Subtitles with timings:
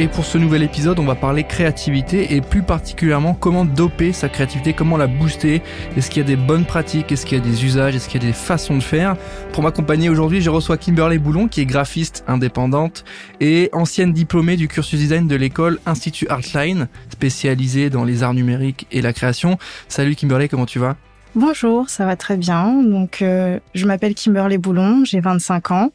[0.00, 4.30] Et pour ce nouvel épisode, on va parler créativité et plus particulièrement comment doper sa
[4.30, 5.60] créativité, comment la booster.
[5.94, 7.12] Est-ce qu'il y a des bonnes pratiques?
[7.12, 7.94] Est-ce qu'il y a des usages?
[7.94, 9.14] Est-ce qu'il y a des façons de faire?
[9.52, 13.04] Pour m'accompagner aujourd'hui, je reçois Kimberley Boulon, qui est graphiste indépendante
[13.40, 18.86] et ancienne diplômée du cursus design de l'école Institut Artline, spécialisée dans les arts numériques
[18.92, 19.58] et la création.
[19.88, 20.96] Salut Kimberley, comment tu vas?
[21.34, 22.82] Bonjour, ça va très bien.
[22.82, 25.92] Donc, euh, je m'appelle Kimberley Boulon, j'ai 25 ans.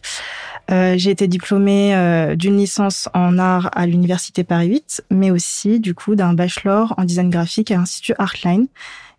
[0.71, 5.80] Euh, j'ai été diplômée euh, d'une licence en art à l'université Paris 8, mais aussi
[5.80, 8.67] du coup d'un bachelor en design graphique à l'Institut Artline.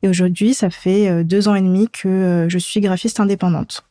[0.03, 3.85] Et aujourd'hui, ça fait euh, deux ans et demi que je suis graphiste indépendante.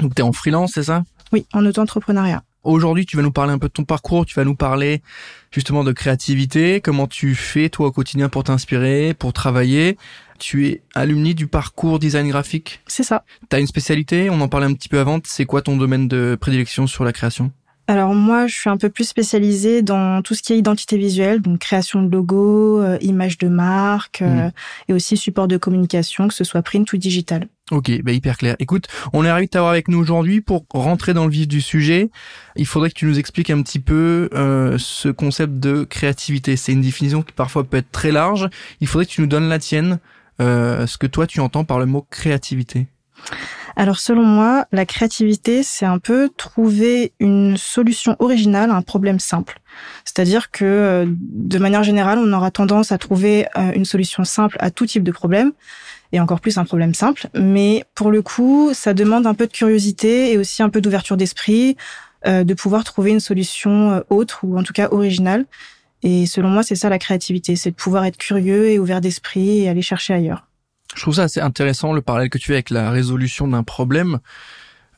[0.00, 1.04] Donc, tu es en freelance, c'est ça?
[1.32, 2.42] Oui, en auto-entrepreneuriat.
[2.64, 5.02] Aujourd'hui, tu vas nous parler un peu de ton parcours, tu vas nous parler
[5.50, 9.98] justement de créativité, comment tu fais toi au quotidien pour t'inspirer, pour travailler.
[10.38, 13.24] Tu es alumni du parcours design graphique C'est ça.
[13.50, 16.06] Tu as une spécialité, on en parlait un petit peu avant, c'est quoi ton domaine
[16.06, 17.50] de prédilection sur la création?
[17.88, 21.42] Alors moi, je suis un peu plus spécialisée dans tout ce qui est identité visuelle,
[21.42, 24.52] donc création de logos, euh, images de marque, euh, mmh.
[24.88, 27.48] et aussi support de communication, que ce soit print ou digital.
[27.72, 28.54] Ok, bah hyper clair.
[28.58, 31.62] Écoute, on est ravi de t'avoir avec nous aujourd'hui pour rentrer dans le vif du
[31.62, 32.10] sujet.
[32.54, 36.56] Il faudrait que tu nous expliques un petit peu euh, ce concept de créativité.
[36.56, 38.50] C'est une définition qui parfois peut être très large.
[38.82, 40.00] Il faudrait que tu nous donnes la tienne,
[40.38, 42.88] ce que toi tu entends par le mot créativité.
[43.76, 49.18] Alors selon moi, la créativité, c'est un peu trouver une solution originale à un problème
[49.18, 49.60] simple.
[50.04, 54.56] C'est-à-dire que euh, de manière générale, on aura tendance à trouver euh, une solution simple
[54.60, 55.52] à tout type de problème
[56.12, 57.28] et encore plus un problème simple.
[57.34, 61.16] Mais pour le coup, ça demande un peu de curiosité et aussi un peu d'ouverture
[61.16, 61.76] d'esprit,
[62.26, 65.46] euh, de pouvoir trouver une solution autre ou en tout cas originale.
[66.02, 69.60] Et selon moi, c'est ça la créativité, c'est de pouvoir être curieux et ouvert d'esprit
[69.60, 70.46] et aller chercher ailleurs.
[70.94, 74.18] Je trouve ça assez intéressant le parallèle que tu fais avec la résolution d'un problème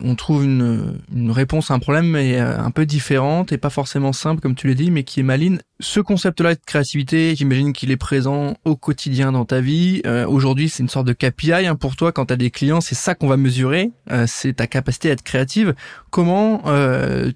[0.05, 3.71] on trouve une, une, réponse à un problème mais euh, un peu différente et pas
[3.71, 5.61] forcément simple comme tu l'as dit mais qui est maline.
[5.81, 10.03] Ce concept-là de créativité, j'imagine qu'il est présent au quotidien dans ta vie.
[10.07, 12.81] Euh, aujourd'hui, c'est une sorte de KPI hein, pour toi quand tu as des clients,
[12.81, 15.75] c'est ça qu'on va mesurer, euh, c'est ta capacité à être créative.
[16.11, 16.63] Comment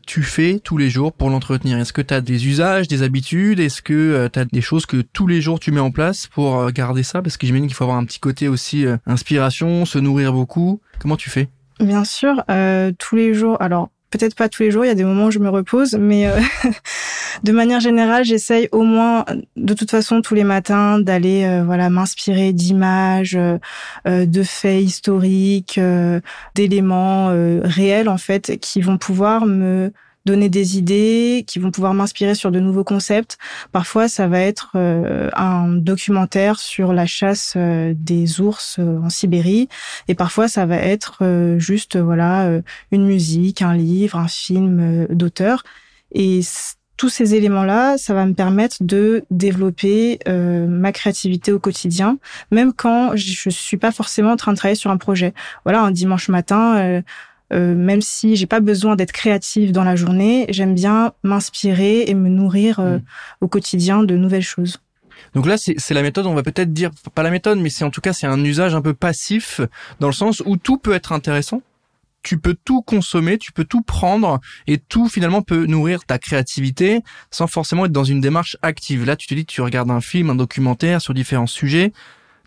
[0.07, 1.79] tu fais tous les jours pour l'entretenir?
[1.79, 3.59] Est-ce que tu as des usages, des habitudes?
[3.59, 6.71] Est-ce que tu as des choses que tous les jours tu mets en place pour
[6.71, 7.21] garder ça?
[7.21, 10.81] Parce que j'imagine qu'il faut avoir un petit côté aussi inspiration, se nourrir beaucoup.
[11.01, 11.49] Comment tu fais?
[11.81, 13.57] Bien sûr, euh, tous les jours.
[13.61, 15.95] Alors peut-être pas tous les jours, il y a des moments où je me repose,
[15.95, 16.41] mais euh,
[17.45, 19.25] de manière générale, j'essaye au moins,
[19.57, 23.39] de toute façon, tous les matins, d'aller euh, voilà m'inspirer d'images,
[24.07, 25.79] de faits historiques,
[26.55, 27.29] d'éléments
[27.63, 29.93] réels en fait, qui vont pouvoir me
[30.29, 33.39] donner des idées, qui vont pouvoir m'inspirer sur de nouveaux concepts.
[33.73, 39.09] Parfois, ça va être euh, un documentaire sur la chasse euh, des ours euh, en
[39.09, 39.69] Sibérie,
[40.07, 41.23] et parfois ça va être
[41.59, 45.63] juste voilà une musique, un livre, un film d'auteur.
[46.13, 46.41] Et
[46.97, 52.19] tous ces éléments-là, ça va me permettre de développer ma créativité au quotidien,
[52.51, 55.33] même quand je suis pas forcément en train de travailler sur un projet.
[55.65, 57.03] Voilà, un dimanche matin, euh,
[57.51, 62.29] même si j'ai pas besoin d'être créative dans la journée, j'aime bien m'inspirer et me
[62.29, 63.03] nourrir euh, mm.
[63.41, 64.79] au quotidien de nouvelles choses.
[65.35, 67.91] Donc là, c'est la méthode, on va peut-être dire, pas la méthode, mais c'est en
[67.91, 69.61] tout cas, c'est un usage un peu passif,
[70.01, 71.61] dans le sens où tout peut être intéressant.
[72.23, 77.01] Tu peux tout consommer, tu peux tout prendre, et tout finalement peut nourrir ta créativité
[77.31, 79.05] sans forcément être dans une démarche active.
[79.05, 81.93] Là, tu te dis, tu regardes un film, un documentaire sur différents sujets,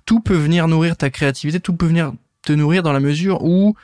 [0.05, 3.75] tout peut venir nourrir ta créativité, tout peut venir te nourrir dans la mesure où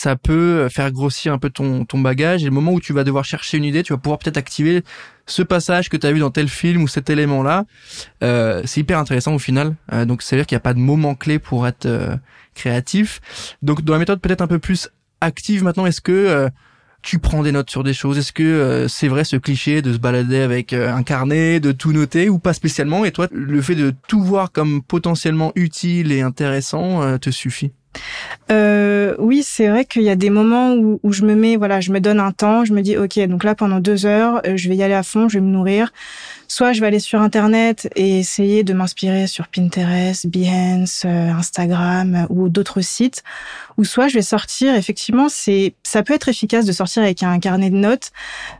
[0.00, 3.04] ça peut faire grossir un peu ton, ton bagage et le moment où tu vas
[3.04, 4.82] devoir chercher une idée, tu vas pouvoir peut-être activer
[5.26, 7.66] ce passage que tu as vu dans tel film ou cet élément-là.
[8.24, 9.74] Euh, c'est hyper intéressant au final.
[9.92, 12.16] Euh, donc, ça veut dire qu'il n'y a pas de moment clé pour être euh,
[12.54, 13.20] créatif.
[13.60, 14.88] Donc, dans la méthode peut-être un peu plus
[15.20, 16.48] active maintenant, est-ce que euh,
[17.02, 18.16] tu prends des notes sur des choses?
[18.16, 22.30] Est-ce que c'est vrai ce cliché de se balader avec un carnet, de tout noter
[22.30, 23.04] ou pas spécialement?
[23.04, 27.72] Et toi, le fait de tout voir comme potentiellement utile et intéressant te suffit?
[28.50, 31.80] Euh, oui, c'est vrai qu'il y a des moments où, où, je me mets, voilà,
[31.80, 34.56] je me donne un temps, je me dis, ok, donc là pendant deux heures, euh,
[34.56, 35.92] je vais y aller à fond, je vais me nourrir.
[36.50, 42.26] Soit je vais aller sur Internet et essayer de m'inspirer sur Pinterest, Behance, euh, Instagram
[42.28, 43.22] ou d'autres sites,
[43.78, 44.74] ou soit je vais sortir.
[44.74, 48.10] Effectivement, c'est ça peut être efficace de sortir avec un carnet de notes,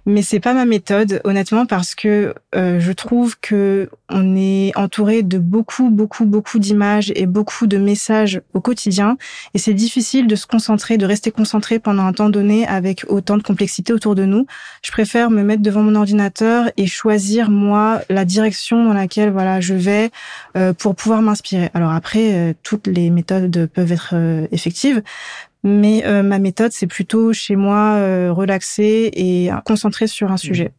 [0.07, 5.23] mais c'est pas ma méthode, honnêtement, parce que euh, je trouve que on est entouré
[5.25, 9.17] de beaucoup, beaucoup, beaucoup d'images et beaucoup de messages au quotidien,
[9.55, 13.37] et c'est difficile de se concentrer, de rester concentré pendant un temps donné avec autant
[13.37, 14.47] de complexité autour de nous.
[14.83, 19.61] Je préfère me mettre devant mon ordinateur et choisir moi la direction dans laquelle voilà
[19.61, 20.11] je vais
[20.56, 21.71] euh, pour pouvoir m'inspirer.
[21.75, 25.03] Alors après, euh, toutes les méthodes peuvent être euh, effectives,
[25.62, 27.97] mais ma méthode c'est plutôt chez moi
[28.31, 30.73] relaxer et concentrer sur un sujet.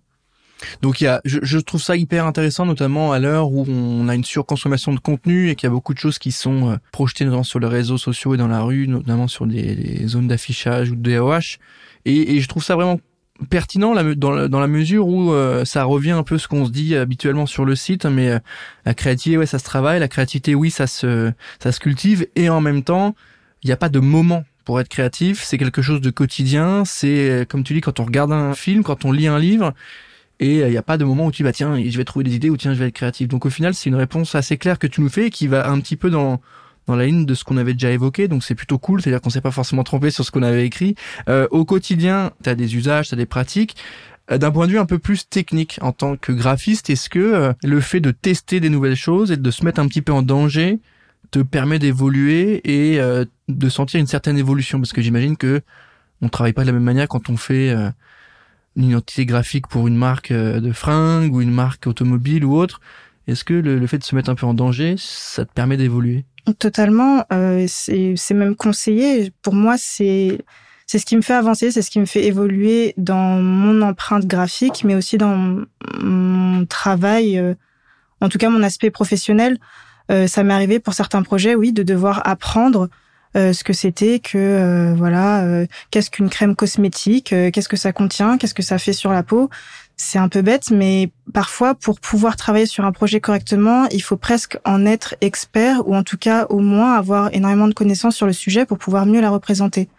[0.82, 4.16] Donc il y a, je, trouve ça hyper intéressant, notamment à l'heure où on a
[4.16, 7.44] une surconsommation de contenu et qu'il y a beaucoup de choses qui sont projetées notamment
[7.44, 11.16] sur les réseaux sociaux et dans la rue, notamment sur des, zones d'affichage ou de
[11.16, 11.60] DOH.
[12.06, 13.00] Et, et, je trouve ça vraiment
[13.50, 17.46] pertinent dans, la, mesure où euh, ça revient un peu ce qu'on se dit habituellement
[17.46, 18.40] sur le site, mais euh,
[18.86, 22.50] la créativité, ouais, ça se travaille, la créativité, oui, ça se, ça se cultive, et
[22.50, 23.16] en même temps,
[23.64, 27.30] il n'y a pas de moment pour être créatif, c'est quelque chose de quotidien, c'est,
[27.30, 29.74] euh, comme tu dis, quand on regarde un film, quand on lit un livre,
[30.40, 32.36] et il n'y a pas de moment où tu vas, tiens, je vais trouver des
[32.36, 33.28] idées, ou tiens, je vais être créatif.
[33.28, 35.80] Donc au final, c'est une réponse assez claire que tu nous fais, qui va un
[35.80, 36.42] petit peu dans
[36.88, 39.30] dans la ligne de ce qu'on avait déjà évoqué, donc c'est plutôt cool, c'est-à-dire qu'on
[39.30, 40.96] s'est pas forcément trompé sur ce qu'on avait écrit.
[41.30, 43.76] Euh, au quotidien, tu as des usages, tu as des pratiques.
[44.32, 47.20] Euh, d'un point de vue un peu plus technique, en tant que graphiste, est-ce que
[47.20, 50.12] euh, le fait de tester des nouvelles choses et de se mettre un petit peu
[50.12, 50.80] en danger
[51.30, 53.00] te permet d'évoluer et
[53.48, 54.80] de sentir une certaine évolution?
[54.80, 55.62] Parce que j'imagine que
[56.22, 57.74] on travaille pas de la même manière quand on fait
[58.76, 62.82] une identité graphique pour une marque de fringues ou une marque automobile ou autre.
[63.28, 66.26] Est-ce que le, fait de se mettre un peu en danger, ça te permet d'évoluer?
[66.60, 67.26] Totalement.
[67.32, 69.32] Euh, c'est même conseillé.
[69.42, 70.40] Pour moi, c'est
[70.88, 74.26] c'est ce qui me fait avancer, c'est ce qui me fait évoluer dans mon empreinte
[74.26, 75.64] graphique, mais aussi dans
[76.02, 77.54] mon travail, euh,
[78.20, 79.58] en tout cas mon aspect professionnel.
[80.12, 82.90] Euh, ça m'est arrivé pour certains projets, oui, de devoir apprendre
[83.38, 87.94] euh, ce que c'était que euh, voilà euh, qu'est-ce qu'une crème cosmétique qu'est-ce que ça
[87.94, 89.50] contient qu'est-ce que ça fait sur la peau
[90.02, 94.18] c'est un peu bête mais parfois pour pouvoir travailler sur un projet correctement il faut
[94.18, 98.26] presque en être expert ou en tout cas au moins avoir énormément de connaissances sur
[98.26, 99.90] le sujet pour pouvoir mieux la représenter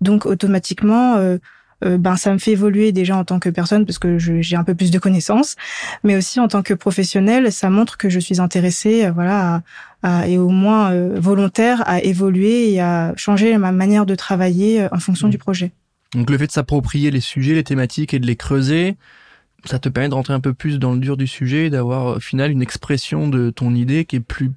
[0.00, 1.38] donc automatiquement
[1.84, 4.64] euh, ben ça me fait évoluer déjà en tant que personne parce que j'ai un
[4.64, 5.56] peu plus de connaissances,
[6.04, 9.62] mais aussi en tant que professionnel, ça montre que je suis intéressée, euh, voilà,
[10.02, 14.86] à, et au moins euh, volontaire à évoluer et à changer ma manière de travailler
[14.92, 15.30] en fonction mmh.
[15.30, 15.72] du projet.
[16.14, 18.96] Donc le fait de s'approprier les sujets, les thématiques et de les creuser,
[19.64, 22.16] ça te permet de rentrer un peu plus dans le dur du sujet et d'avoir
[22.16, 24.52] au final une expression de ton idée qui est plus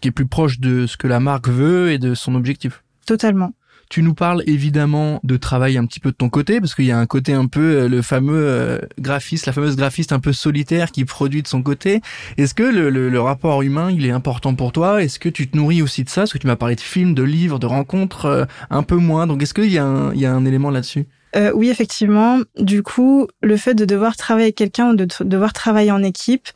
[0.00, 2.82] qui est plus proche de ce que la marque veut et de son objectif.
[3.06, 3.54] Totalement.
[3.90, 6.90] Tu nous parles évidemment de travail un petit peu de ton côté, parce qu'il y
[6.90, 10.32] a un côté un peu euh, le fameux euh, graphiste, la fameuse graphiste un peu
[10.32, 12.00] solitaire qui produit de son côté.
[12.38, 15.02] Est-ce que le, le, rapport humain, il est important pour toi?
[15.02, 16.22] Est-ce que tu te nourris aussi de ça?
[16.22, 19.26] Parce que tu m'as parlé de films, de livres, de rencontres, euh, un peu moins.
[19.26, 21.06] Donc est-ce qu'il y, a un, il y a un élément là-dessus?
[21.36, 22.40] Euh, oui, effectivement.
[22.58, 26.48] Du coup, le fait de devoir travailler avec quelqu'un ou de devoir travailler en équipe,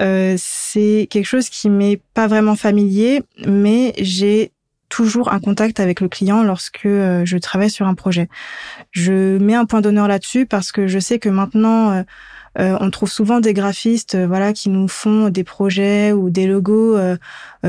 [0.00, 4.52] euh, c'est quelque chose qui m'est pas vraiment familier, mais j'ai
[4.88, 8.28] toujours un contact avec le client lorsque euh, je travaille sur un projet.
[8.92, 12.02] Je mets un point d'honneur là-dessus parce que je sais que maintenant euh,
[12.58, 16.96] euh, on trouve souvent des graphistes voilà qui nous font des projets ou des logos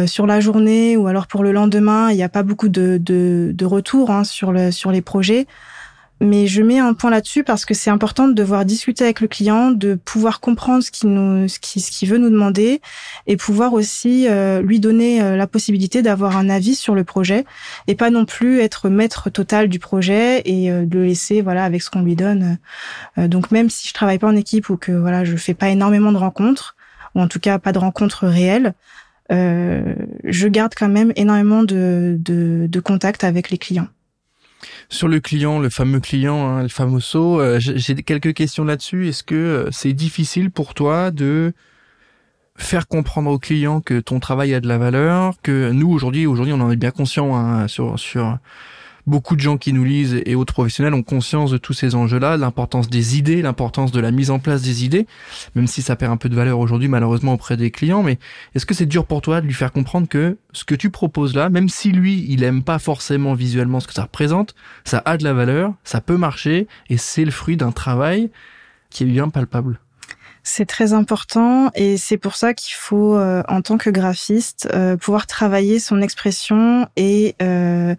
[0.06, 3.52] sur la journée ou alors pour le lendemain, il n'y a pas beaucoup de de,
[3.54, 5.46] de retours hein, sur le sur les projets.
[6.20, 9.28] Mais je mets un point là-dessus parce que c'est important de devoir discuter avec le
[9.28, 12.82] client, de pouvoir comprendre ce qu'il nous, ce qu'il, ce qu'il veut nous demander,
[13.28, 17.46] et pouvoir aussi euh, lui donner euh, la possibilité d'avoir un avis sur le projet,
[17.86, 21.64] et pas non plus être maître total du projet et euh, de le laisser voilà
[21.66, 22.58] avec ce qu'on lui donne.
[23.18, 26.12] donc même si je travaille pas en équipe ou que voilà je fais pas énormément
[26.12, 26.76] de rencontres,
[27.14, 28.74] ou en tout cas pas de rencontres réelles,
[29.30, 33.88] je garde quand même énormément de, de, de contacts avec les clients.
[34.90, 39.08] Sur le client, le fameux client, hein, le famoso, euh, j'ai quelques questions là-dessus.
[39.08, 41.54] Est-ce que euh, c'est difficile pour toi de
[42.56, 46.54] faire comprendre au client que ton travail a de la valeur, que nous aujourd'hui, aujourd'hui,
[46.54, 48.40] on en est bien conscient hein, sur sur
[49.08, 52.38] beaucoup de gens qui nous lisent et autres professionnels ont conscience de tous ces enjeux-là,
[52.38, 55.08] l'importance des idées, l'importance de la mise en place des idées,
[55.56, 58.04] même si ça perd un peu de valeur aujourd'hui malheureusement auprès des clients.
[58.04, 58.20] Mais
[58.54, 61.34] est-ce que c'est dur pour toi de lui faire comprendre que ce que tu proposes
[61.34, 65.18] là, même si lui il aime pas forcément visuellement ce que ça représente, ça a
[65.18, 68.30] de la valeur, ça peut marcher et c'est le fruit d'un travail
[68.90, 69.80] qui est bien palpable?
[70.50, 74.96] C'est très important et c'est pour ça qu'il faut, euh, en tant que graphiste, euh,
[74.96, 77.96] pouvoir travailler son expression et euh,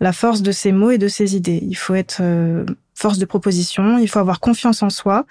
[0.00, 1.60] la force de ses mots et de ses idées.
[1.62, 2.22] Il faut être
[2.94, 5.26] force de proposition, il faut avoir confiance en soi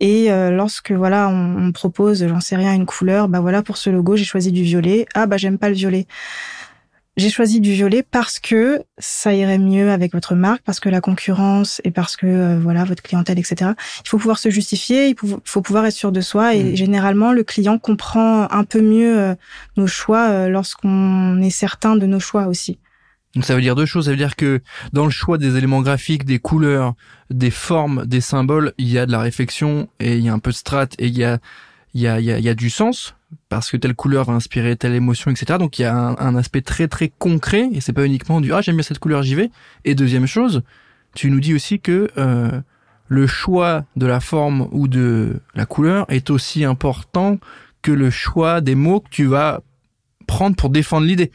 [0.00, 3.90] Et lorsque voilà, on, on propose, j'en sais rien, une couleur, bah voilà, pour ce
[3.90, 5.06] logo, j'ai choisi du violet.
[5.14, 6.06] Ah bah j'aime pas le violet.
[7.18, 11.02] J'ai choisi du violet parce que ça irait mieux avec votre marque, parce que la
[11.02, 13.72] concurrence et parce que euh, voilà votre clientèle, etc.
[14.02, 16.76] Il faut pouvoir se justifier, il faut pouvoir être sûr de soi et mm.
[16.76, 19.34] généralement le client comprend un peu mieux euh,
[19.76, 22.78] nos choix euh, lorsqu'on est certain de nos choix aussi.
[23.34, 24.06] Donc ça veut dire deux choses.
[24.06, 24.60] Ça veut dire que
[24.92, 26.94] dans le choix des éléments graphiques, des couleurs,
[27.30, 30.38] des formes, des symboles, il y a de la réflexion et il y a un
[30.38, 31.38] peu de strat et il y a
[31.94, 33.14] il y a, il y a, il y a du sens
[33.48, 35.58] parce que telle couleur va inspirer telle émotion, etc.
[35.58, 38.60] Donc il y a un, aspect très très concret et c'est pas uniquement du ah
[38.60, 39.50] j'aime bien cette couleur, j'y vais.
[39.84, 40.62] Et deuxième chose,
[41.14, 42.60] tu nous dis aussi que euh,
[43.08, 47.38] le choix de la forme ou de la couleur est aussi important
[47.82, 49.60] que le choix des mots que tu vas
[50.26, 51.30] prendre pour défendre l'idée.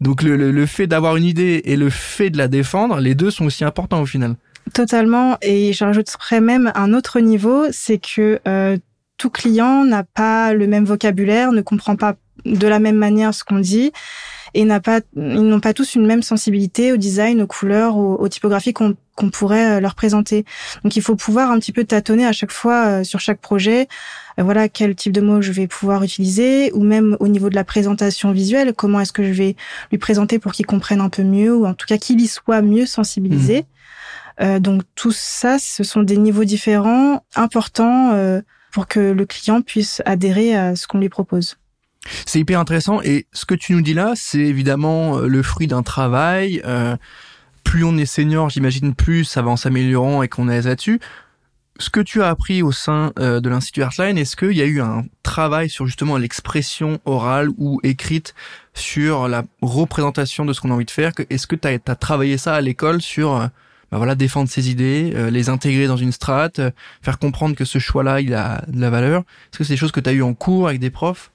[0.00, 3.30] Donc le, le, fait d'avoir une idée et le fait de la défendre, les deux
[3.30, 4.36] sont aussi importants au final.
[4.72, 5.36] Totalement.
[5.42, 8.76] Et je rajouterais même un autre niveau, c'est que euh,
[9.18, 12.14] tout client n'a pas le même vocabulaire, ne comprend pas
[12.46, 13.92] de la même manière ce qu'on dit
[14.54, 18.28] et n'a pas, ils n'ont pas tous une même sensibilité au design, aux couleurs, aux,
[18.28, 18.96] typographies qu'on
[19.32, 20.44] pourrait euh, leur présenter.
[20.84, 23.88] Donc il faut pouvoir un petit peu tâtonner à chaque fois euh, sur chaque projet.
[24.38, 27.54] Euh, voilà quel type de mots je vais pouvoir utiliser, ou même au niveau de
[27.54, 29.56] la présentation visuelle, comment est-ce que je vais
[29.90, 32.62] lui présenter pour qu'il comprenne un peu mieux, ou en tout cas qu'il y soit
[32.62, 33.66] mieux sensibilisé.
[34.40, 34.58] Mmh.
[34.58, 38.14] donc tout ça, ce sont des niveaux différents, importants
[38.72, 41.59] pour que le client puisse adhérer à ce qu'on lui propose.
[42.26, 45.66] C'est hyper intéressant et ce que tu nous dis là, c'est évidemment euh, le fruit
[45.66, 46.62] d'un travail.
[46.64, 46.96] Euh,
[47.64, 51.00] plus on est senior, j'imagine, plus ça va en s'améliorant et qu'on est là-dessus.
[51.78, 54.66] Ce que tu as appris au sein euh, de l'Institut Artline, est-ce qu'il y a
[54.66, 58.34] eu un travail sur justement l'expression orale ou écrite
[58.74, 61.12] sur la représentation de ce qu'on a envie de faire?
[61.28, 63.38] Est-ce que tu as, travaillé ça à l'école sur
[63.90, 66.60] bah voilà, défendre ses idées, les intégrer dans une strate,
[67.02, 69.22] faire comprendre que ce choix-là, il a de la valeur?
[69.22, 71.32] Est-ce que c'est des choses que tu as eu en cours avec des profs?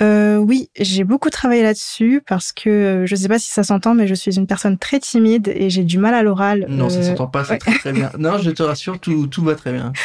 [0.00, 3.64] Euh, oui, j'ai beaucoup travaillé là-dessus parce que euh, je ne sais pas si ça
[3.64, 6.66] s'entend, mais je suis une personne très timide et j'ai du mal à l'oral.
[6.68, 8.10] Non, ça s'entend pas, c'est très, très bien.
[8.16, 9.92] Non, je te rassure, tout, tout va très bien.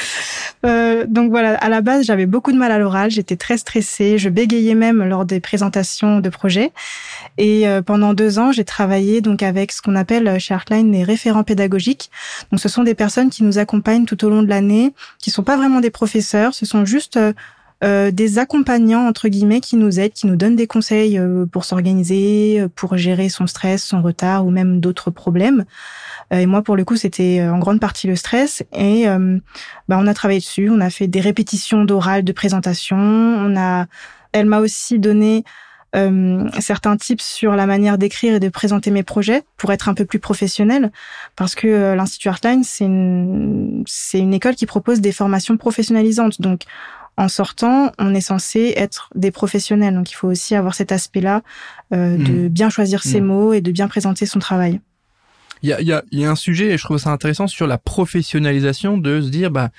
[0.65, 4.17] Euh, donc voilà, à la base, j'avais beaucoup de mal à l'oral, j'étais très stressée,
[4.17, 6.71] je bégayais même lors des présentations de projets.
[7.37, 11.43] Et pendant deux ans, j'ai travaillé donc avec ce qu'on appelle chez Artline les référents
[11.43, 12.11] pédagogiques.
[12.49, 15.43] Donc ce sont des personnes qui nous accompagnent tout au long de l'année, qui sont
[15.43, 17.19] pas vraiment des professeurs, ce sont juste
[17.83, 21.65] euh, des accompagnants entre guillemets qui nous aident, qui nous donnent des conseils euh, pour
[21.65, 25.65] s'organiser, euh, pour gérer son stress, son retard ou même d'autres problèmes.
[26.31, 28.63] et moi, pour le coup, c'était en grande partie le stress.
[28.73, 29.05] Et
[29.87, 30.69] bah, on a travaillé dessus.
[30.69, 32.97] On a fait des répétitions d'oral, de présentation.
[32.97, 33.85] On a,
[34.31, 35.43] elle m'a aussi donné
[36.59, 40.05] certains tips sur la manière d'écrire et de présenter mes projets pour être un peu
[40.05, 40.91] plus professionnel
[41.35, 46.63] parce que l'Institut Artline c'est une c'est une école qui propose des formations professionnalisantes donc
[47.17, 49.93] en sortant, on est censé être des professionnels.
[49.93, 51.41] Donc il faut aussi avoir cet aspect-là
[51.93, 52.47] euh, de mmh.
[52.49, 53.25] bien choisir ses mmh.
[53.25, 54.81] mots et de bien présenter son travail.
[55.61, 57.67] Il y a, y, a, y a un sujet, et je trouve ça intéressant, sur
[57.67, 59.69] la professionnalisation de se dire, bah,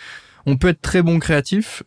[0.46, 1.82] on peut être très bon créatif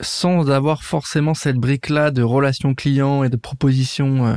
[0.00, 4.36] sans avoir forcément cette brique-là de relation client et de proposition euh,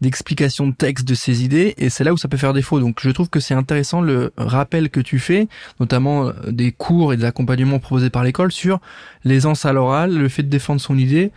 [0.00, 2.80] d'explication de texte de ces idées et c'est là où ça peut faire défaut.
[2.80, 5.48] Donc je trouve que c'est intéressant le rappel que tu fais,
[5.80, 8.80] notamment euh, des cours et des accompagnements proposés par l'école sur
[9.24, 11.32] l'aisance à l'oral, le fait de défendre son idée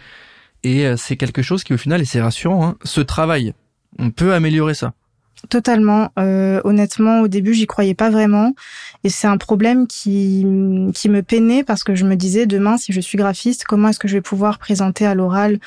[0.63, 3.53] et euh, c'est quelque chose qui au final et c'est rassurant, hein, se travaille.
[3.99, 4.93] On peut améliorer ça.
[5.49, 6.11] Totalement.
[6.19, 8.53] Euh, honnêtement, au début, j'y croyais pas vraiment,
[9.03, 10.45] et c'est un problème qui
[10.93, 13.99] qui me peinait parce que je me disais demain, si je suis graphiste, comment est-ce
[13.99, 15.59] que je vais pouvoir présenter à l'oral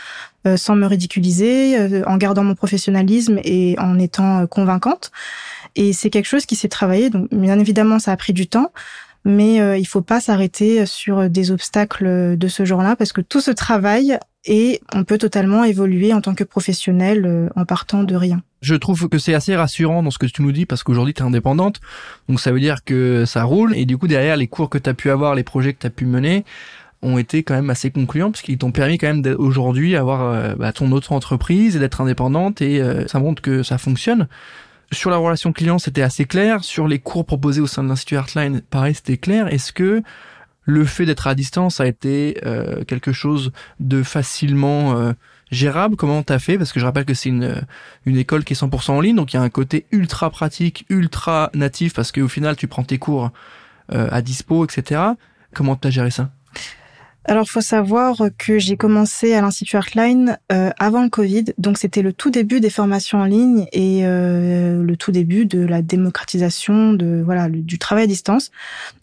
[0.46, 5.10] euh, sans me ridiculiser, euh, en gardant mon professionnalisme et en étant euh, convaincante?
[5.76, 7.10] Et c'est quelque chose qui s'est travaillé.
[7.10, 8.72] Donc, bien évidemment, ça a pris du temps
[9.26, 13.40] mais euh, il faut pas s'arrêter sur des obstacles de ce genre-là parce que tout
[13.40, 18.14] se travaille et on peut totalement évoluer en tant que professionnel euh, en partant de
[18.14, 18.42] rien.
[18.60, 21.22] Je trouve que c'est assez rassurant dans ce que tu nous dis parce qu'aujourd'hui tu
[21.22, 21.80] es indépendante,
[22.28, 24.88] donc ça veut dire que ça roule et du coup derrière les cours que tu
[24.88, 26.44] as pu avoir, les projets que tu as pu mener
[27.02, 30.54] ont été quand même assez concluants parce qu'ils t'ont permis quand même d'aujourd'hui d'avoir euh,
[30.54, 34.28] bah, ton autre entreprise et d'être indépendante et euh, ça montre que ça fonctionne.
[34.92, 36.62] Sur la relation client, c'était assez clair.
[36.62, 39.52] Sur les cours proposés au sein de l'Institut Artline, pareil, c'était clair.
[39.52, 40.02] Est-ce que
[40.64, 45.12] le fait d'être à distance a été euh, quelque chose de facilement euh,
[45.50, 45.96] gérable.
[45.96, 46.58] Comment t'as fait?
[46.58, 47.62] Parce que je rappelle que c'est une,
[48.06, 50.86] une école qui est 100% en ligne, donc il y a un côté ultra pratique,
[50.88, 53.30] ultra natif, parce qu'au final, tu prends tes cours
[53.92, 55.00] euh, à dispo, etc.
[55.52, 56.30] Comment t'as géré ça?
[57.26, 62.02] Alors, faut savoir que j'ai commencé à l'Institut Artline euh, avant le Covid, donc c'était
[62.02, 66.92] le tout début des formations en ligne et euh, le tout début de la démocratisation
[66.92, 68.50] de voilà du travail à distance.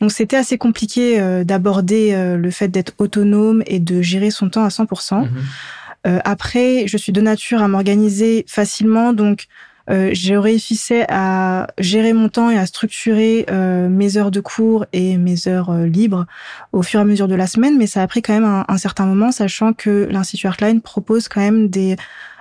[0.01, 4.63] Donc, c'était assez compliqué euh, d'aborder le fait d'être autonome et de gérer son temps
[4.63, 5.21] à 100%.
[5.21, 6.21] Mhm.
[6.23, 10.77] après, je suis de nature à m'organiser facilement, donc euh, j'ai réussi
[11.09, 15.71] à gérer mon temps et à structurer euh, mes heures de cours et mes heures
[15.71, 16.25] euh, libres
[16.71, 18.65] au fur et à mesure de la semaine, mais ça a pris quand même un,
[18.67, 21.95] un certain moment, sachant que l'Institut Artline propose quand même des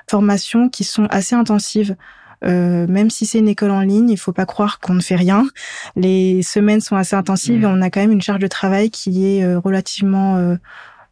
[0.08, 1.96] formations qui sont assez intensives.
[2.42, 5.16] Euh, même si c'est une école en ligne, il faut pas croire qu'on ne fait
[5.16, 5.46] rien.
[5.94, 9.26] Les semaines sont assez intensives et on a quand même une charge de travail qui
[9.26, 10.56] est relativement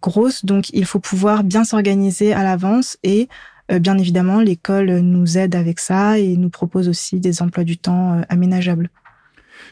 [0.00, 5.36] grosse, donc il faut pouvoir bien s'organiser à l'avance et euh, bien évidemment, l'école nous
[5.36, 8.90] aide avec ça et nous propose aussi des emplois du temps euh, aménageables.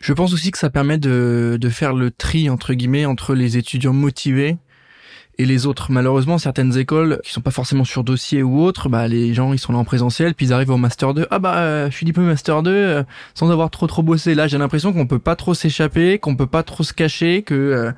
[0.00, 3.56] Je pense aussi que ça permet de, de faire le tri entre guillemets entre les
[3.56, 4.58] étudiants motivés
[5.38, 5.90] et les autres.
[5.90, 9.58] Malheureusement, certaines écoles qui sont pas forcément sur dossier ou autre, bah les gens ils
[9.58, 11.26] sont là en présentiel, puis ils arrivent au master 2.
[11.30, 14.34] Ah bah euh, je suis diplômé master 2 sans avoir trop trop bossé.
[14.34, 17.92] Là, j'ai l'impression qu'on peut pas trop s'échapper, qu'on peut pas trop se cacher, que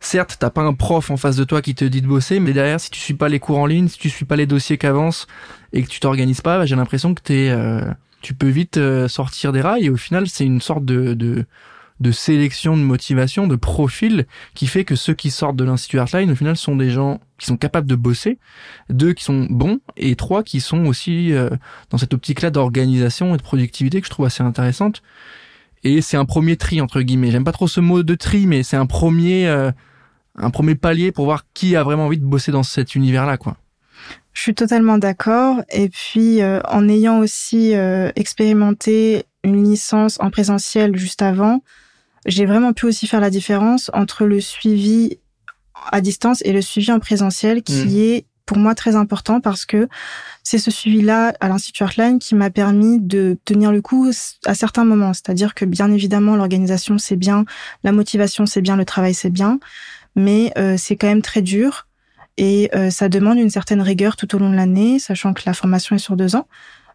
[0.00, 2.52] certes, t'as pas un prof en face de toi qui te dit de bosser, mais
[2.52, 4.78] derrière, si tu suis pas les cours en ligne, si tu suis pas les dossiers
[4.78, 5.26] qu'avance
[5.72, 7.82] et que tu t'organises pas, bah, j'ai l'impression que t'es, euh,
[8.20, 9.86] tu peux vite euh, sortir des rails.
[9.86, 11.44] Et au final, c'est une sorte de, de,
[12.00, 16.30] de sélection de motivation, de profil qui fait que ceux qui sortent de l'Institut Artline,
[16.30, 18.38] au final, sont des gens qui sont capables de bosser,
[18.90, 21.50] deux qui sont bons et trois qui sont aussi euh,
[21.90, 25.02] dans cette optique-là d'organisation et de productivité que je trouve assez intéressante.
[25.84, 27.30] Et c'est un premier tri entre guillemets.
[27.30, 29.46] J'aime pas trop ce mot de tri, mais c'est un premier
[30.40, 33.56] un premier palier pour voir qui a vraiment envie de bosser dans cet univers-là, quoi.
[34.32, 35.62] Je suis totalement d'accord.
[35.70, 41.62] Et puis, euh, en ayant aussi euh, expérimenté une licence en présentiel juste avant,
[42.24, 45.18] j'ai vraiment pu aussi faire la différence entre le suivi
[45.90, 47.98] à distance et le suivi en présentiel, qui mmh.
[47.98, 49.88] est pour moi très important parce que
[50.42, 54.10] c'est ce suivi-là à l'Institut Artline qui m'a permis de tenir le coup
[54.46, 55.12] à certains moments.
[55.12, 57.44] C'est-à-dire que bien évidemment, l'organisation c'est bien,
[57.84, 59.60] la motivation c'est bien, le travail c'est bien,
[60.16, 61.86] mais euh, c'est quand même très dur
[62.38, 65.52] et euh, ça demande une certaine rigueur tout au long de l'année, sachant que la
[65.52, 66.48] formation est sur deux ans.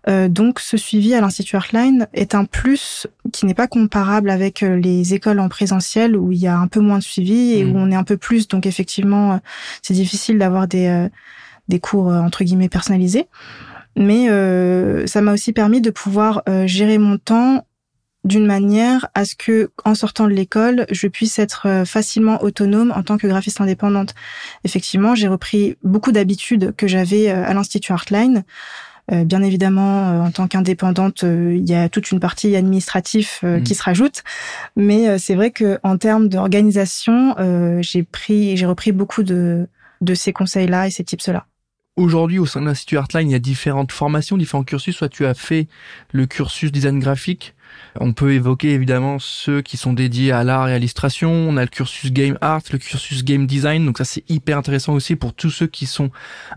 [0.10, 4.62] Euh, donc ce suivi à l'Institut Artline est un plus qui n'est pas comparable avec
[4.62, 7.74] les écoles en présentiel où il y a un peu moins de suivi et où
[7.74, 7.82] mmh.
[7.82, 8.48] on est un peu plus.
[8.48, 9.40] Donc effectivement,
[9.84, 11.10] c'est difficile d'avoir des,
[11.68, 13.28] des cours entre guillemets personnalisés.
[13.96, 14.28] Mais
[15.08, 17.66] ça m'a aussi permis de pouvoir gérer mon temps
[18.24, 22.94] d'une manière à ce que, en sortant de l'école, je puisse être euh, facilement autonome
[22.96, 24.16] en tant que graphiste indépendante.
[24.64, 28.44] Effectivement, j'ai repris beaucoup d'habitudes que j'avais euh, à l'Institut Artline.
[29.12, 33.64] Euh, bien évidemment, en tant qu'indépendante, il y a toute une partie administrative mmh.
[33.64, 34.24] qui se rajoute,
[34.78, 37.36] mais c'est vrai que en termes d'organisation,
[37.82, 39.68] j'ai pris, j'ai repris beaucoup de
[40.00, 41.46] de ces conseils-là et ces tips-là.
[41.96, 44.96] Aujourd'hui, au sein de l'Institut Artline, il y a différentes formations, différents cursus.
[44.96, 45.68] Soit tu as fait
[46.12, 47.54] le cursus design graphique,
[48.00, 51.32] on peut évoquer évidemment ceux qui sont dédiés à l'art et à l'illustration.
[51.32, 53.86] On a le cursus game art, le cursus game design.
[53.86, 56.10] Donc ça c'est hyper intéressant aussi pour tous ceux qui sont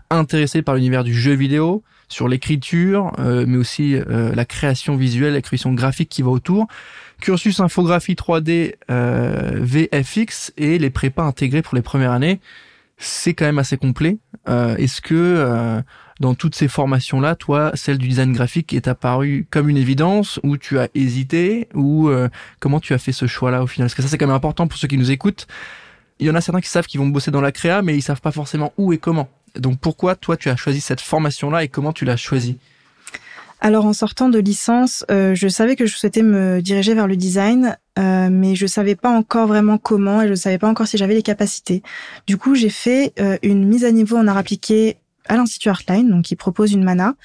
[0.09, 5.33] intéressés par l'univers du jeu vidéo, sur l'écriture, euh, mais aussi euh, la création visuelle,
[5.33, 6.67] la création graphique qui va autour.
[7.21, 12.39] Cursus infographie 3D, euh, VFX et les prépas intégrés pour les premières années.
[12.97, 14.17] C'est quand même assez complet.
[14.47, 15.83] Est-ce que
[16.19, 20.57] dans toutes ces formations-là, toi, celle du design graphique est apparue comme une évidence ou
[20.57, 22.27] tu as hésité ou euh,
[22.59, 23.85] comment tu as fait ce choix-là au final?
[23.85, 25.47] Parce que ça, c'est quand même important pour ceux qui nous écoutent.
[26.19, 28.01] Il y en a certains qui savent qu'ils vont bosser dans la créa, mais ils
[28.01, 29.29] savent pas forcément où et comment.
[29.55, 32.57] Donc pourquoi toi, tu as choisi cette formation-là et comment tu l'as choisie?
[33.59, 37.15] Alors en sortant de licence, euh, je savais que je souhaitais me diriger vers le
[37.15, 40.97] design, euh, mais je savais pas encore vraiment comment et je savais pas encore si
[40.97, 41.81] j'avais les capacités.
[42.27, 46.25] Du coup, j'ai fait une mise à niveau en art appliqué à l'Institut Artline, donc
[46.25, 47.15] qui propose une mana.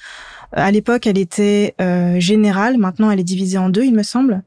[0.57, 2.77] Euh, à l'époque, elle était euh, générale.
[2.77, 4.43] Maintenant, elle est divisée en deux, il me semble.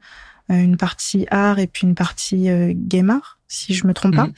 [0.50, 4.28] Euh, une partie art et puis une partie game art, si je me trompe pas.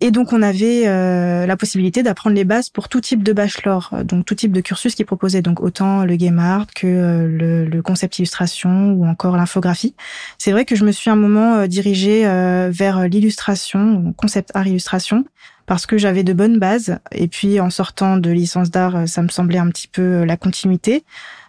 [0.00, 4.24] Et donc, on avait la possibilité d'apprendre les bases pour tout type de bachelor, donc
[4.24, 6.86] tout type de cursus qui proposait, donc autant le game art que
[7.26, 9.94] le, le concept illustration ou encore l'infographie.
[10.38, 12.22] C'est vrai que je me suis un moment dirigée
[12.70, 15.24] vers l'illustration, concept art illustration,
[15.68, 16.98] parce que j'avais de bonnes bases.
[17.12, 20.24] Et puis en sortant de licence d'art, euh, ça me semblait un petit peu euh,
[20.24, 21.04] la continuité.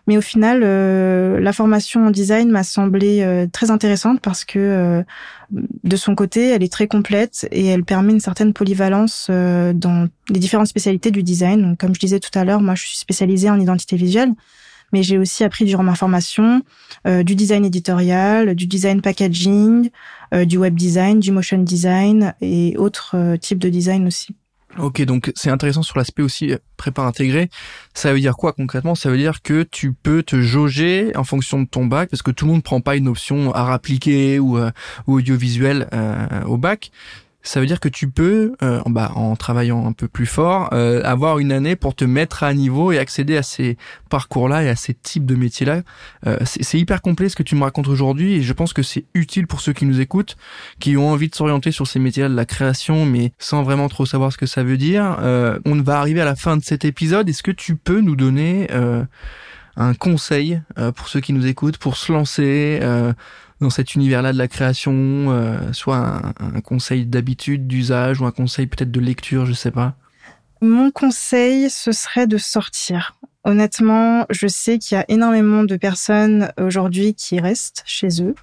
[0.10, 5.06] Mais au final, euh, la formation en design m'a semblé très intéressante parce que
[5.52, 10.40] de son côté, elle est très complète et elle permet une certaine polyvalence dans les
[10.40, 11.62] différentes spécialités du design.
[11.62, 14.34] Donc, comme je disais tout à l'heure, moi, je suis spécialisée en identité visuelle.
[14.92, 16.62] mais j'ai aussi appris durant ma formation
[17.08, 19.90] euh, du design éditorial, du design packaging,
[20.34, 24.36] euh, du web design, du motion design et autres euh, types de design aussi.
[24.78, 27.50] Ok, donc c'est intéressant sur l'aspect aussi prépa intégré.
[27.94, 28.96] Ça veut dire quoi concrètement?
[28.96, 32.32] Ça veut dire que tu peux te jauger en fonction de ton bac, parce que
[32.32, 34.60] tout le monde prend pas une option à appliqué ou,
[35.08, 35.90] ou audiovisuel
[36.46, 36.92] au bac
[37.42, 41.02] ça veut dire que tu peux, euh, bah, en travaillant un peu plus fort, euh,
[41.04, 43.78] avoir une année pour te mettre à niveau et accéder à ces
[44.10, 45.82] parcours-là et à ces types de métiers-là.
[46.28, 49.06] Euh, c'est hyper complet ce que tu me racontes aujourd'hui et je pense que c'est
[49.14, 50.36] utile pour ceux qui nous écoutent,
[50.80, 54.06] qui ont envie de s'orienter sur ces métiers-là de la création, mais sans vraiment trop
[54.06, 55.18] savoir ce que ça veut dire.
[55.66, 57.30] on va arriver à la fin de cet épisode.
[57.30, 58.68] Est-ce que tu peux nous donner
[59.78, 60.62] un conseil
[60.96, 62.80] pour ceux qui nous écoutent pour se lancer
[63.62, 68.68] dans cet univers-là de la création, euh, soit un, conseil d'habitude, d'usage ou un conseil
[68.68, 69.96] peut-être de lecture, je sais pas.
[70.62, 73.16] Mon conseil, ce serait de sortir.
[73.44, 78.36] Honnêtement, je sais qu'il y a énormément de personnes aujourd'hui qui restent chez eux.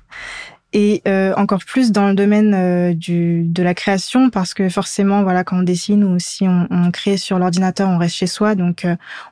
[0.72, 5.22] Et euh, encore plus dans le domaine euh, du, de la création parce que forcément
[5.22, 8.54] voilà quand on dessine ou si on, on crée sur l'ordinateur on reste chez soi.
[8.54, 8.86] Donc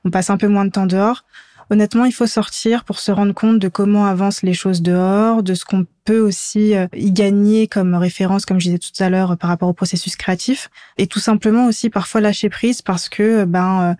[0.04, 1.24] on passe un peu moins de temps dehors
[1.70, 5.54] honnêtement, il faut sortir pour se rendre compte de comment avancent les choses dehors, de
[5.54, 9.36] ce qu'on peut aussi euh, y gagner comme référence, comme je disais tout à l'heure,
[9.36, 13.46] par rapport au processus créatif, et tout simplement aussi parfois lâcher prise parce que euh,
[13.46, 13.96] ben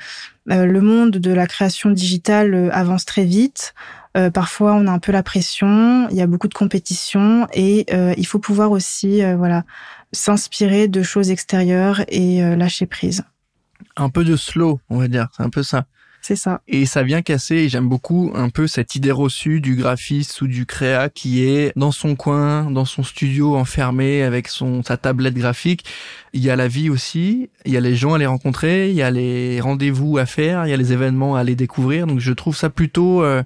[0.51, 3.73] euh, le monde de la création digitale avance très vite.
[4.35, 7.87] parfois, on a un peu la pression, il y a beaucoup de compétition et
[8.19, 9.65] il faut pouvoir aussi, voilà,
[10.13, 13.25] s'inspirer de choses extérieures et lâcher prise.
[13.97, 15.87] Un peu de slow, on va dire, c'est un peu ça.
[16.27, 16.63] C'est ça.
[16.67, 20.65] Et ça vient casser, j'aime beaucoup un peu cette idée reçue du graphiste ou du
[20.65, 25.85] créa qui est dans son coin, dans son studio enfermé avec son sa tablette graphique.
[26.33, 28.97] Il y a la vie aussi, il y a les gens à les rencontrer, il
[28.97, 32.07] y a les rendez-vous à faire, il y a les événements à aller découvrir.
[32.07, 33.43] Donc je trouve ça plutôt euh,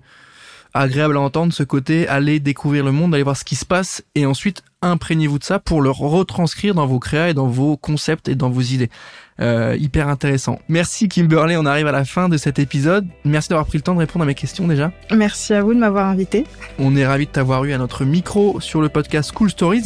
[0.73, 4.05] agréable à entendre ce côté aller découvrir le monde, aller voir ce qui se passe
[4.15, 8.29] et ensuite imprégnez-vous de ça pour le retranscrire dans vos créas et dans vos concepts
[8.29, 8.91] et dans vos idées.
[9.41, 10.59] Euh, hyper intéressant.
[10.69, 13.07] Merci Kimberley, on arrive à la fin de cet épisode.
[13.25, 14.91] Merci d'avoir pris le temps de répondre à mes questions déjà.
[15.15, 16.45] Merci à vous de m'avoir invité.
[16.81, 19.85] On est ravi de t'avoir eu à notre micro sur le podcast Cool Stories.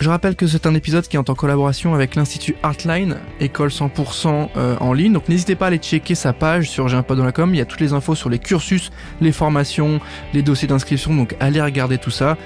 [0.00, 4.48] Je rappelle que c'est un épisode qui est en collaboration avec l'Institut Artline, école 100%
[4.56, 5.14] euh, en ligne.
[5.14, 6.86] Donc n'hésitez pas à aller checker sa page sur
[7.32, 7.54] com.
[7.54, 8.90] Il y a toutes les infos sur les cursus,
[9.22, 9.98] les formations,
[10.34, 11.14] les dossiers d'inscription.
[11.14, 12.36] Donc allez regarder tout ça.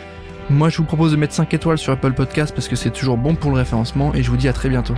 [0.51, 3.17] Moi, je vous propose de mettre 5 étoiles sur Apple Podcast parce que c'est toujours
[3.17, 4.95] bon pour le référencement et je vous dis à très bientôt.